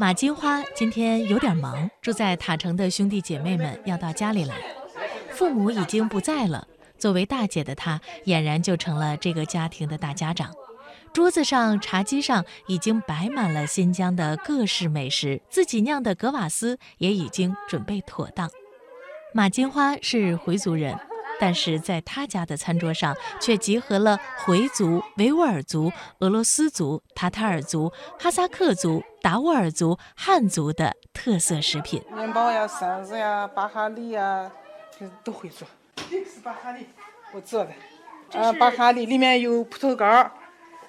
[0.00, 4.54] 马金花今天有点忙，住在塔城的兄弟姐妹们要到家里来，
[5.30, 6.68] 父母已经不在了。
[6.96, 10.54] 作为大姐的她，俨然就成了这个家庭的大家长。
[11.12, 18.48] 桌子上、茶几上已经摆满了新疆的各式美食，自己酿的格瓦斯也已经准备妥当。
[19.34, 20.96] 马金花是回族人，
[21.40, 32.02] 但是在他家的餐桌上却集合了回族、维吾尔族、俄罗斯族、塔塔尔族、哈萨克族、达斡尔族、汉族的特色食品。
[32.12, 34.50] 面包呀、馓子呀、巴哈利呀，
[35.22, 35.66] 都会做。
[36.10, 36.86] 这个是巴哈利，
[37.32, 37.70] 我做的。
[38.38, 40.32] 啊，巴哈利里面有葡萄干儿。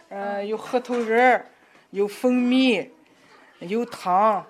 [0.10, 1.46] 呃，有核桃仁儿，
[1.92, 2.90] 有蜂蜜，
[3.60, 4.44] 有糖，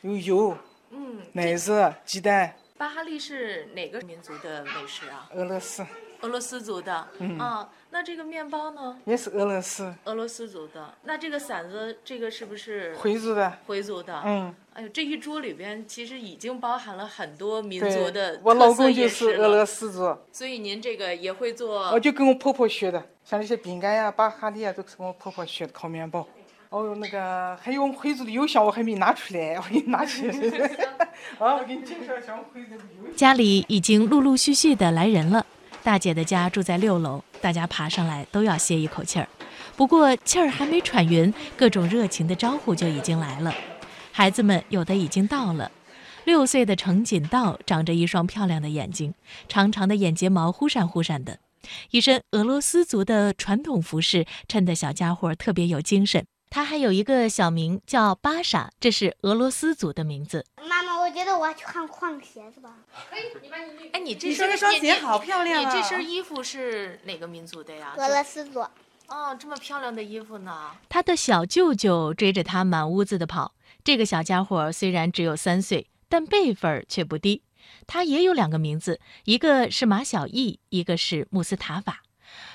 [0.00, 0.56] 有油，
[0.90, 2.54] 嗯，奶子，鸡蛋。
[2.76, 5.30] 巴哈利是哪个民族的美食啊？
[5.32, 5.86] 俄罗斯。
[6.22, 7.06] 俄罗斯族的。
[7.20, 7.38] 嗯。
[7.38, 8.98] 啊，那这个面包呢？
[9.04, 9.94] 也是俄罗斯。
[10.06, 10.92] 俄罗斯族的。
[11.04, 12.92] 那这个馓子，这个是不是？
[12.96, 13.58] 回族的。
[13.66, 14.20] 回族的。
[14.24, 14.52] 嗯。
[14.72, 20.16] 哎呦，这一桌里边其实已经包含了很多民族的我老公就是俄罗斯族。
[20.32, 21.92] 所以您这个也会做？
[21.92, 23.00] 我就跟我婆婆学的。
[23.24, 26.26] 像这些饼干呀、巴哈利呀，都是跟我婆婆学的烤面包。
[26.74, 30.28] 哦，那个还有我们回族的邮箱，我还没拿出来，我给你拿去。
[31.38, 33.14] 啊，我给你介绍一下我们回族的邮箱。
[33.14, 35.46] 家里已经陆陆续续的来人了。
[35.84, 39.28] 大姐的家住在六楼，大家爬上来都要歇一口气儿。
[39.76, 43.54] 不过气儿还没喘匀，各种热情的招呼就已经来了。
[44.10, 45.70] 孩子们有的已经到了。
[46.24, 49.14] 六岁的程锦道长着一双漂亮的眼睛，
[49.46, 51.38] 长长的眼睫毛忽闪忽闪的。
[51.92, 56.26] 一身俄罗斯族的传统服饰，衬得小家伙特别有精神。
[56.54, 60.46] 他还有一个小名叫巴莎，这是俄罗斯族的名字。
[60.68, 62.76] 妈妈，我觉得我要去看换个鞋子吧。
[63.10, 65.74] 可以，你把你哎，你这身双鞋好漂亮啊！
[65.74, 67.92] 你这身衣服是哪个民族的呀？
[67.96, 68.60] 俄罗斯族。
[69.08, 70.70] 哦，这么漂亮的衣服呢？
[70.88, 73.56] 他的小舅舅追着他满屋子的跑。
[73.82, 77.42] 这个小家伙虽然只有三岁，但辈分却不低。
[77.88, 82.03] 他也有两个名字，一个是马小艺，一个是穆斯塔法。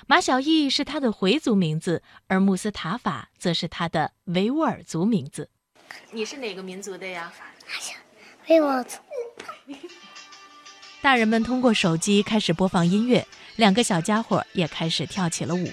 [0.07, 5.49] 马小艺是他的回族名字，而穆斯塔法则是他的维吾尔族名字。
[6.11, 7.31] 你是哪个民族的呀？
[8.47, 8.97] 维吾尔族。
[11.01, 13.25] 大人们通过手机开始播放音乐，
[13.55, 15.71] 两个小家伙也开始跳起了舞。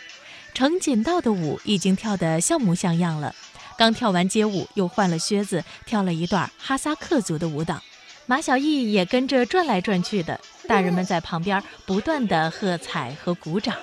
[0.54, 3.34] 程锦道的舞已经跳得像模像样了，
[3.76, 7.82] 刚跳完街舞，又换了靴子，跳了一段哈萨克族的舞蹈。
[8.26, 13.76] 马小艺也跟着转来转去的，大人们在旁边不断的喝彩和鼓掌。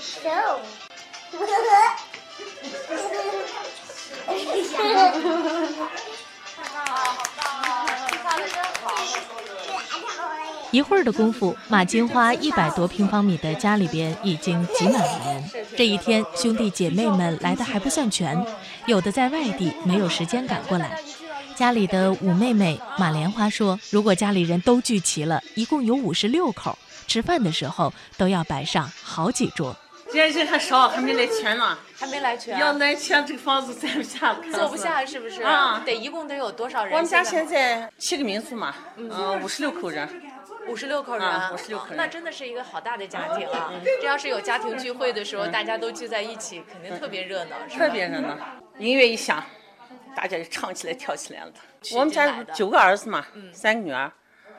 [10.70, 15.50] 一会儿的功夫，马金花一百多平方米的家里边已经挤满了人。
[15.76, 18.42] 这一天，兄弟姐妹们来的还不算全，
[18.86, 20.98] 有的在外地，没有时间赶过来。
[21.56, 29.76] 家里的五妹妹马莲花说：“如果家里人都聚齐了，一共有五十六口，吃饭的时候都要摆上好几桌。
[30.12, 32.58] 人人还少，还没来全呢，还没来全。
[32.58, 34.38] 要来全，这个房子坐不下了。
[34.52, 35.42] 坐不下是不是？
[35.42, 36.92] 啊，得一共得有多少人？
[36.94, 40.08] 我们家现在七个民宿嘛，嗯，五十六口人。
[40.68, 43.72] 五十六口人，五十六口人，那真的是一个好大的家庭啊！
[43.82, 48.36] 这要是有家庭聚会的时候，大家都聚在一起，肯定特别热闹，特别热闹。
[48.78, 49.42] 音乐一响。
[50.14, 51.52] 大家就唱起来跳起来了。
[51.94, 54.10] 我们家九个儿子嘛，三个女儿，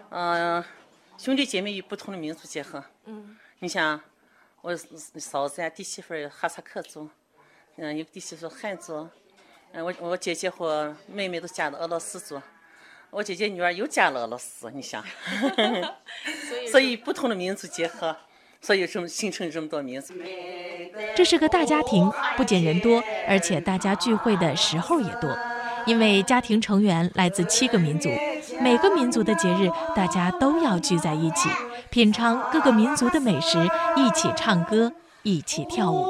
[0.09, 0.63] 嗯，
[1.17, 2.81] 兄弟姐妹与不同的民族结合。
[3.05, 3.99] 嗯，你像
[4.61, 4.75] 我
[5.19, 7.09] 嫂子呀、弟媳妇儿哈萨克族，
[7.77, 9.09] 嗯，有个弟媳妇汉族，
[9.71, 12.39] 嗯，我我姐姐和妹妹都嫁了俄罗斯族，
[13.09, 15.03] 我姐姐女儿又嫁了俄罗斯，你想，
[16.69, 18.15] 所以不同的民族结合，
[18.61, 20.13] 所以这么形成这么多民族。
[21.15, 25.35] 这是个大家庭，不仅人多，而且大家聚会的时候也多。
[25.87, 28.09] 因为家庭成员来自七个民族，
[28.59, 31.49] 每个民族的节日，大家都要聚在一起，
[31.91, 34.93] 品尝各个民族的美食，一起唱歌，
[35.23, 36.07] 一起跳舞。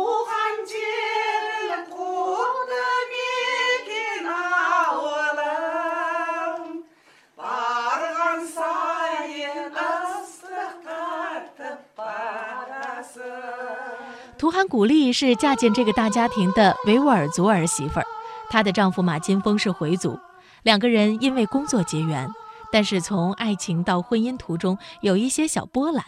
[14.38, 18.06] 图罕古丽是嫁进这个大家庭的维吾尔族儿媳妇儿，
[18.52, 20.20] 她的丈夫马金峰是回族，
[20.62, 22.30] 两个人因为工作结缘，
[22.72, 26.06] 但是从爱情到婚姻途中有一些小波澜。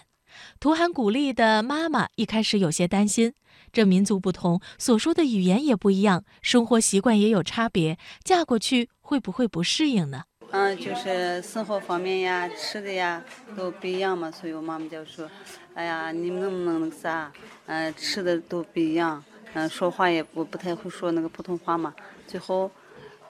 [0.60, 3.33] 图罕古丽的妈妈一开始有些担心，
[3.71, 10.24] 这民族不同，所说的语言也不一样，生活习惯也有差别，嫁过去会不会不适应呢？
[10.51, 13.24] 嗯，就是生活方面呀，吃的呀
[13.56, 15.30] 都不一样嘛，所以我妈妈就说
[15.74, 17.31] ：“哎呀，你们能不能那个啥？
[17.65, 19.24] 嗯，吃的都不一样，
[19.54, 21.94] 嗯，说话也不不太会说那个普通话嘛。
[22.27, 22.69] 最后，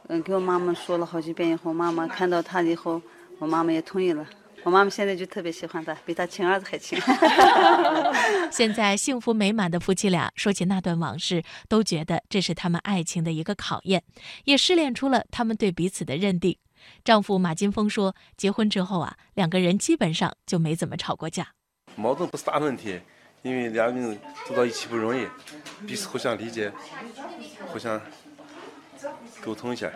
[0.08, 3.02] 嗯，给我妈妈说了好几遍以后，妈妈看到他以后，
[3.40, 4.26] 我妈妈也同意了。
[4.64, 6.98] 我妈妈现在就特别喜欢他，比他亲儿子还亲。
[8.50, 14.02] 现在幸福美满的夫妻俩说起那段往事，都觉得这是他们爱情的一个考验，
[14.46, 16.58] 也试炼出了他们对彼此的认定。
[17.04, 21.50] 丈夫马金峰说：“结婚之后啊，两个人基本上就没怎么吵过架。
[21.98, 23.02] 矛盾不是大问题，
[23.42, 25.28] 因为两个人走到一起不容易，
[25.86, 26.72] 彼此互相理解，
[27.68, 28.02] 互相
[29.42, 29.92] 沟通一下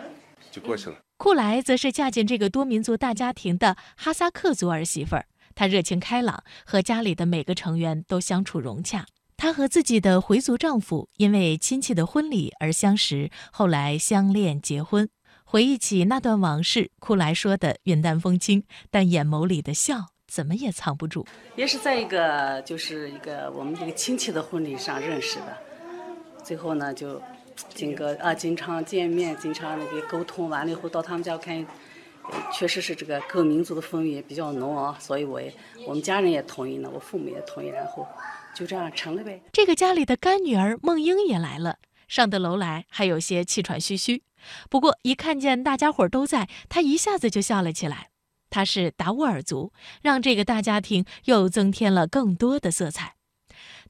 [0.50, 9.04] 就过去了。”库莱则是嫁进这个多民族大家庭的哈萨克族儿媳妇儿，她热情开朗，和家里的每个成员都相处融洽。
[9.36, 15.08] 她和自己的回族丈夫因为亲戚的婚礼而相识，后来相恋结婚。
[15.44, 21.26] 回忆起那段往事，库莱说的云淡风轻，但眼眸里的笑怎么也藏不住。
[21.56, 25.56] 也是在一个就是一个我们这个亲戚的婚礼上认识的，
[26.44, 27.20] 最后呢就。
[27.74, 31.66] 经个啊，经常见面，经常那个沟通完了以后，到他们家看，
[32.52, 35.52] 确实是这个各民族的风味比较浓啊，所以我也
[35.86, 38.06] 我们家人也同意了，我父母也同意，然后
[38.54, 39.40] 就这样成了呗。
[39.52, 44.22] 这个家里的干女儿梦英也来了，上得楼来还有些气喘吁吁，
[44.68, 48.10] 不过一看见大家伙都在，她一下子就笑了起来。
[48.50, 53.17] 她是达斡尔族，让这个大家庭又增添了更多的色彩。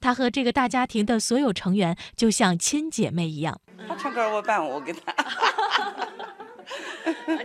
[0.00, 3.60] 她和这个大家庭的所有成员就像亲姐妹一样。
[3.88, 5.14] 他唱歌我伴舞给他。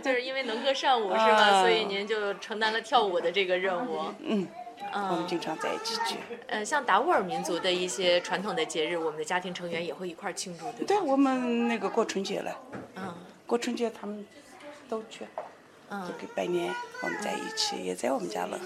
[0.02, 1.62] 就是因为能歌善舞是吧？
[1.62, 4.02] 所以您就承担了跳舞的这个任务。
[4.18, 4.46] 嗯，
[4.92, 6.16] 我们经常在一起聚。
[6.48, 10.84] 呃，像达斡尔民族的一些传统的节日，我们的家庭成员也会一块庆祝，对吧？
[10.86, 12.54] 对，我们那个过春节了。
[12.96, 13.14] 嗯。
[13.46, 14.26] 过春节他们
[14.88, 15.26] 都去，
[15.88, 18.64] 嗯，给拜年，我们在一起，也在我们家乐海。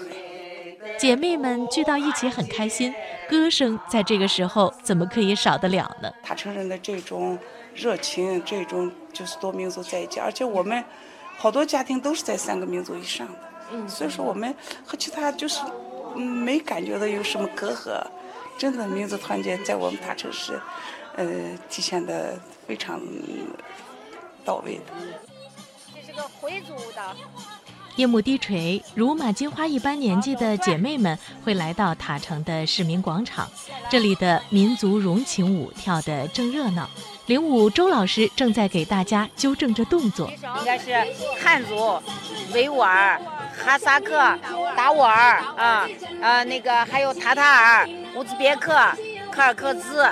[0.97, 2.93] 姐妹们聚到一起很开心，
[3.29, 6.11] 歌声在这个时候怎么可以少得了呢？
[6.23, 7.37] 塔城人的这种
[7.73, 10.83] 热情，这种就是多民族在一起，而且我们
[11.37, 13.33] 好多家庭都是在三个民族以上的，
[13.71, 14.53] 嗯，所以说我们
[14.85, 15.61] 和其他就是
[16.15, 18.01] 嗯没感觉到有什么隔阂，
[18.57, 20.59] 真的民族团结在我们塔城市，
[21.15, 21.25] 呃，
[21.69, 22.37] 体现的
[22.67, 23.01] 非常
[24.43, 24.83] 到位的。
[25.93, 27.15] 这是个回族舞蹈。
[27.99, 33.45] 夜幕低垂，如马金花一般年纪的姐妹们会来到塔城的市民广场，
[33.89, 36.89] 这里的民族融情舞跳得正热闹。
[37.25, 40.31] 领舞周老师正在给大家纠正着动作。
[40.59, 40.93] 应该是
[41.43, 42.01] 汉族、
[42.53, 43.19] 维吾尔、
[43.61, 44.17] 哈萨克、
[44.77, 45.85] 达斡尔啊，
[46.21, 48.71] 呃，那个还有塔塔尔、乌兹别克、
[49.29, 50.03] 柯尔克孜，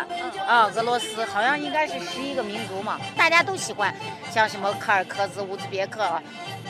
[0.45, 3.95] 啊，俄罗斯，好像应该是十一个民族嘛，大家都喜欢，
[4.37, 6.21] 像什么柯尔克孜、乌兹别克啊。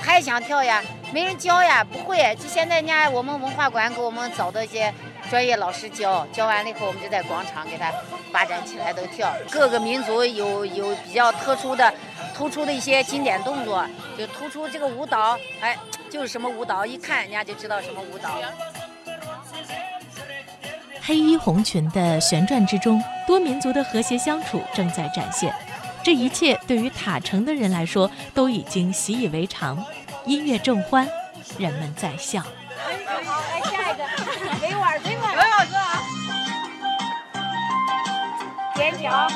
[0.01, 0.81] 他也想跳呀，
[1.11, 2.33] 没人教呀，不会。
[2.39, 4.93] 就现在人家我们文化馆给我们找的一些
[5.29, 7.91] 专业老师教，教完了以后，我们就在广场给他
[8.31, 9.29] 发展起来都跳。
[9.51, 11.93] 各个民族有有比较特殊的、
[12.33, 13.85] 突出的一些经典动作，
[14.17, 15.77] 就突出这个舞蹈，哎，
[16.09, 18.39] 就是什么舞蹈，一看人家就知道什么舞蹈。
[21.01, 25.53] 黑衣红裙的旋转之中，多民族的和谐相处正在展现。
[26.07, 29.86] 这一切对于塔城的人来说都已经习以为常，
[30.25, 31.06] 音乐正欢，
[31.57, 32.39] 人们在笑。
[32.39, 32.48] 好，
[33.51, 34.06] 来下一个，
[34.62, 35.36] 维吾尔，维吾尔，
[38.74, 39.27] 尖叫。